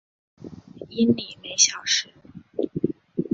[0.89, 2.11] 英里每小时。